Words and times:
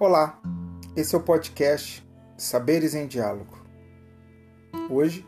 Olá, 0.00 0.40
esse 0.94 1.16
é 1.16 1.18
o 1.18 1.20
podcast 1.20 2.08
Saberes 2.36 2.94
em 2.94 3.08
Diálogo. 3.08 3.58
Hoje 4.88 5.26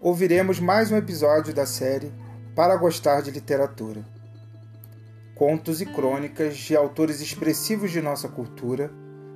ouviremos 0.00 0.58
mais 0.58 0.90
um 0.90 0.96
episódio 0.96 1.54
da 1.54 1.64
série 1.64 2.12
Para 2.52 2.74
Gostar 2.74 3.22
de 3.22 3.30
Literatura. 3.30 4.04
Contos 5.36 5.80
e 5.80 5.86
crônicas 5.86 6.56
de 6.56 6.74
autores 6.74 7.20
expressivos 7.20 7.92
de 7.92 8.02
nossa 8.02 8.28
cultura, 8.28 8.90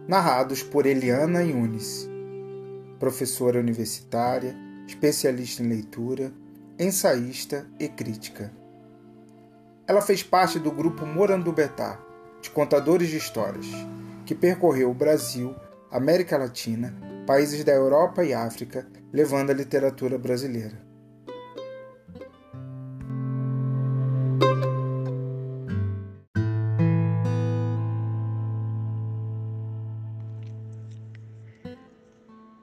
narrados 0.09 0.65
por 0.65 0.85
Eliana 0.85 1.45
Yunis, 1.45 2.09
professora 2.99 3.61
universitária, 3.61 4.53
especialista 4.85 5.63
em 5.63 5.69
leitura, 5.69 6.33
ensaísta 6.77 7.69
e 7.79 7.87
crítica. 7.87 8.53
Ela 9.87 10.03
fez 10.03 10.25
parte 10.25 10.59
do 10.59 10.73
grupo 10.73 11.07
Morandubetá, 11.07 12.01
de 12.43 12.51
contadores 12.51 13.09
de 13.09 13.17
histórias 13.17 13.69
que 14.27 14.35
percorreu 14.35 14.91
o 14.91 14.95
Brasil, 14.95 15.55
América 15.91 16.37
Latina, 16.37 16.93
países 17.27 17.63
da 17.63 17.73
Europa 17.73 18.25
e 18.25 18.35
África, 18.35 18.85
levando 19.13 19.51
a 19.51 19.55
literatura 19.55 20.19
brasileira. 20.19 20.85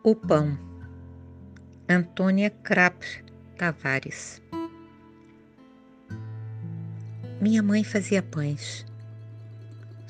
O 0.04 0.14
Pão, 0.14 0.60
Antônia 1.88 2.50
Krapf 2.50 3.24
Tavares. 3.58 4.42
Minha 7.40 7.64
mãe 7.64 7.86
fazia 7.86 8.22
pães 8.22 8.86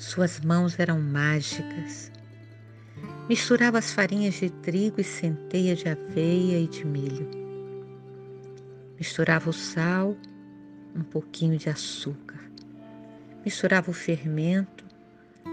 suas 0.04 0.40
mãos 0.40 0.78
eram 0.78 1.00
mágicas. 1.00 2.12
Misturava 3.28 3.78
as 3.78 3.92
farinhas 3.92 4.34
de 4.34 4.50
trigo 4.50 5.00
e 5.00 5.04
centeia 5.04 5.74
de 5.74 5.88
aveia 5.88 6.60
e 6.60 6.66
de 6.66 6.84
milho. 6.86 7.28
Misturava 8.98 9.48
o 9.48 9.52
sal, 9.52 10.14
um 10.94 11.02
pouquinho 11.02 11.56
de 11.56 11.70
açúcar. 11.70 12.38
Misturava 13.44 13.90
o 13.90 13.94
fermento, 13.94 14.84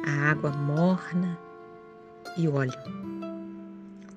a 0.06 0.30
água 0.30 0.52
morna 0.52 1.40
e 2.38 2.48
óleo. 2.48 2.78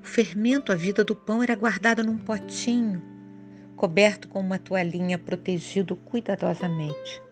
O 0.03 0.07
fermento, 0.07 0.73
a 0.73 0.75
vida 0.75 1.05
do 1.05 1.15
pão, 1.15 1.43
era 1.43 1.55
guardado 1.55 2.03
num 2.03 2.19
potinho, 2.19 3.01
coberto 3.77 4.29
com 4.29 4.41
uma 4.41 4.59
toalhinha 4.59 5.19
protegido 5.19 5.97
cuidadosamente 5.97 7.24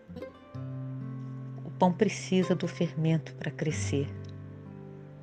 pão 1.83 1.91
precisa 1.91 2.55
do 2.55 2.65
fermento 2.65 3.33
para 3.33 3.51
crescer, 3.51 4.07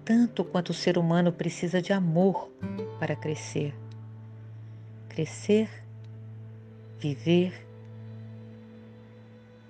tanto 0.04 0.44
quanto 0.44 0.70
o 0.70 0.74
ser 0.74 0.98
humano 0.98 1.32
precisa 1.32 1.80
de 1.80 1.90
amor 1.90 2.52
para 2.98 3.16
crescer. 3.16 3.74
Crescer, 5.08 5.70
viver 6.98 7.66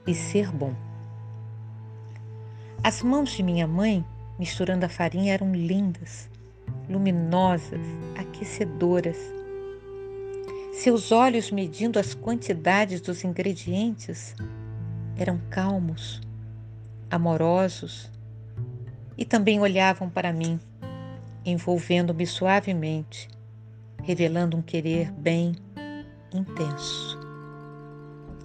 e 0.04 0.12
ser 0.12 0.50
bom. 0.50 0.74
As 2.82 3.04
mãos 3.04 3.30
de 3.30 3.44
minha 3.44 3.68
mãe, 3.68 4.04
misturando 4.36 4.84
a 4.84 4.88
farinha, 4.88 5.32
eram 5.32 5.54
lindas, 5.54 6.28
luminosas, 6.88 7.86
aquecedoras. 8.18 9.16
Seus 10.72 11.12
olhos, 11.12 11.52
medindo 11.52 12.00
as 12.00 12.14
quantidades 12.14 13.00
dos 13.00 13.22
ingredientes, 13.22 14.34
eram 15.16 15.40
calmos 15.50 16.20
amorosos, 17.10 18.10
e 19.16 19.24
também 19.24 19.60
olhavam 19.60 20.08
para 20.08 20.32
mim, 20.32 20.58
envolvendo-me 21.44 22.26
suavemente, 22.26 23.28
revelando 24.02 24.56
um 24.56 24.62
querer 24.62 25.10
bem 25.12 25.54
intenso. 26.32 27.18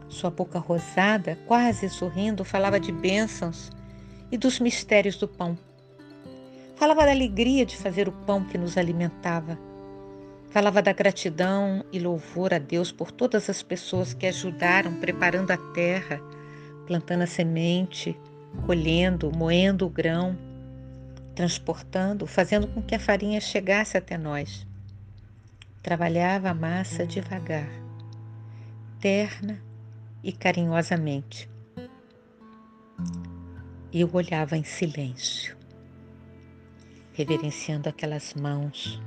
Sua 0.09 0.29
boca 0.29 0.59
rosada, 0.59 1.37
quase 1.45 1.89
sorrindo, 1.89 2.43
falava 2.43 2.79
de 2.79 2.91
bênçãos 2.91 3.69
e 4.31 4.37
dos 4.37 4.59
mistérios 4.59 5.17
do 5.17 5.27
pão. 5.27 5.57
Falava 6.75 7.05
da 7.05 7.11
alegria 7.11 7.65
de 7.65 7.77
fazer 7.77 8.07
o 8.07 8.11
pão 8.11 8.43
que 8.43 8.57
nos 8.57 8.77
alimentava. 8.77 9.57
Falava 10.49 10.81
da 10.81 10.93
gratidão 10.93 11.83
e 11.91 11.99
louvor 11.99 12.53
a 12.53 12.59
Deus 12.59 12.91
por 12.91 13.11
todas 13.11 13.49
as 13.49 13.61
pessoas 13.61 14.13
que 14.13 14.25
ajudaram 14.25 14.93
preparando 14.99 15.51
a 15.51 15.57
terra, 15.57 16.21
plantando 16.87 17.23
a 17.23 17.27
semente, 17.27 18.17
colhendo, 18.65 19.31
moendo 19.35 19.85
o 19.85 19.89
grão, 19.89 20.37
transportando, 21.35 22.25
fazendo 22.25 22.67
com 22.67 22.81
que 22.81 22.95
a 22.95 22.99
farinha 22.99 23.41
chegasse 23.41 23.97
até 23.97 24.17
nós. 24.17 24.65
Trabalhava 25.83 26.49
a 26.49 26.53
massa 26.53 27.05
devagar, 27.05 27.69
terna 28.99 29.61
e 30.23 30.31
carinhosamente. 30.31 31.49
Eu 33.93 34.09
olhava 34.13 34.57
em 34.57 34.63
silêncio, 34.63 35.55
reverenciando 37.13 37.87
aquelas 37.87 38.33
mãos, 38.33 38.99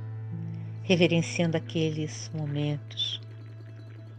reverenciando 0.83 1.57
aqueles 1.57 2.31
momentos, 2.33 3.21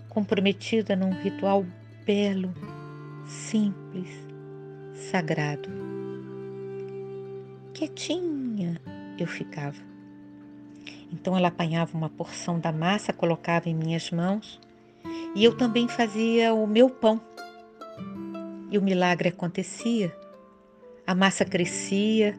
comprometida 0.09 0.95
num 0.95 1.13
ritual 1.23 1.65
belo, 2.05 2.53
simples, 3.27 4.30
sagrado. 5.01 5.69
Quietinha 7.73 8.81
eu 9.19 9.27
ficava. 9.27 9.79
Então 11.13 11.37
ela 11.37 11.49
apanhava 11.49 11.97
uma 11.97 12.11
porção 12.11 12.61
da 12.61 12.71
massa, 12.71 13.13
colocava 13.13 13.69
em 13.69 13.75
minhas 13.75 14.11
mãos 14.11 14.61
e 15.35 15.43
eu 15.43 15.57
também 15.57 15.89
fazia 15.89 16.55
o 16.55 16.67
meu 16.67 16.91
pão. 16.91 17.21
E 18.71 18.79
o 18.79 18.83
milagre 18.83 19.31
acontecia. 19.31 20.15
A 21.07 21.15
massa 21.15 21.45
crescia, 21.45 22.39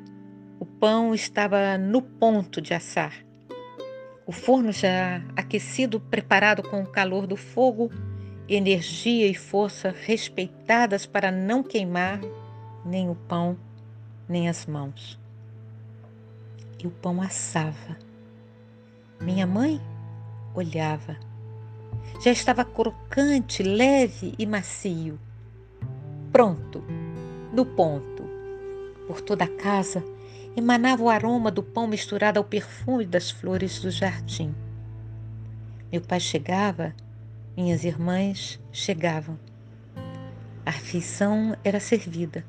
o 0.60 0.66
pão 0.66 1.14
estava 1.14 1.78
no 1.78 2.02
ponto 2.02 2.62
de 2.62 2.74
assar. 2.74 3.14
O 4.26 4.32
forno 4.32 4.72
já 4.72 5.22
aquecido, 5.36 6.00
preparado 6.00 6.64
com 6.64 6.82
o 6.82 6.88
calor 6.88 7.28
do 7.28 7.36
fogo, 7.36 7.92
energia 8.48 9.28
e 9.28 9.34
força 9.34 9.94
respeitadas 10.06 11.06
para 11.06 11.32
não 11.32 11.64
queimar 11.64 12.22
nem 12.86 13.10
o 13.10 13.16
pão, 13.16 13.58
nem 14.28 14.50
as 14.50 14.66
mãos. 14.66 15.20
E 16.80 16.88
o 16.88 16.92
pão 16.92 17.22
assava. 17.22 17.98
Minha 19.20 19.46
mãe 19.46 19.80
olhava. 20.56 21.16
Já 22.24 22.32
estava 22.32 22.66
crocante, 22.66 23.62
leve 23.62 24.34
e 24.38 24.46
macio. 24.46 25.20
Pronto, 26.32 26.84
no 27.54 27.66
ponto. 27.66 28.24
Por 29.08 29.22
toda 29.22 29.44
a 29.44 29.56
casa 29.58 30.04
emanava 30.56 31.04
o 31.04 31.10
aroma 31.10 31.52
do 31.52 31.62
pão 31.62 31.88
misturado 31.88 32.40
ao 32.40 32.46
perfume 32.46 33.06
das 33.06 33.30
flores 33.30 33.80
do 33.80 33.92
jardim. 33.92 34.56
Meu 35.92 36.02
pai 36.02 36.20
chegava, 36.20 36.96
minhas 37.56 37.84
irmãs 37.84 38.60
chegavam. 38.72 39.38
A 40.66 40.72
refeição 40.72 41.56
era 41.64 41.80
servida 41.80 42.46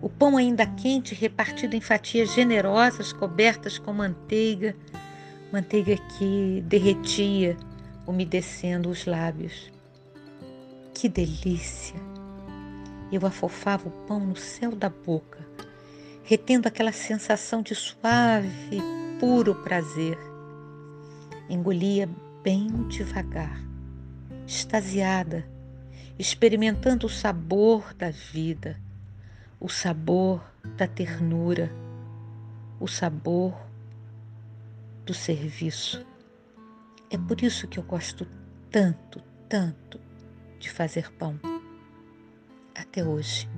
o 0.00 0.08
pão 0.08 0.36
ainda 0.36 0.64
quente 0.64 1.14
repartido 1.14 1.74
em 1.74 1.80
fatias 1.80 2.32
generosas 2.32 3.12
cobertas 3.12 3.78
com 3.78 3.92
manteiga, 3.92 4.76
manteiga 5.52 5.96
que 5.96 6.62
derretia, 6.66 7.56
umedecendo 8.06 8.88
os 8.88 9.06
lábios. 9.06 9.72
Que 10.94 11.08
delícia! 11.08 11.96
Eu 13.10 13.26
afofava 13.26 13.88
o 13.88 14.06
pão 14.06 14.20
no 14.20 14.36
céu 14.36 14.76
da 14.76 14.88
boca, 14.88 15.44
retendo 16.22 16.68
aquela 16.68 16.92
sensação 16.92 17.60
de 17.60 17.74
suave 17.74 18.80
puro 19.18 19.54
prazer. 19.56 20.18
Engolia 21.48 22.08
bem 22.44 22.68
devagar, 22.88 23.60
extasiada, 24.46 25.44
experimentando 26.18 27.06
o 27.06 27.10
sabor 27.10 27.94
da 27.94 28.10
vida 28.10 28.78
o 29.60 29.68
sabor 29.68 30.40
da 30.76 30.86
ternura, 30.86 31.70
o 32.78 32.86
sabor 32.86 33.54
do 35.04 35.12
serviço. 35.12 36.06
É 37.10 37.18
por 37.18 37.42
isso 37.42 37.66
que 37.66 37.78
eu 37.78 37.82
gosto 37.82 38.26
tanto, 38.70 39.20
tanto 39.48 40.00
de 40.58 40.70
fazer 40.70 41.10
pão. 41.12 41.40
Até 42.74 43.04
hoje. 43.04 43.48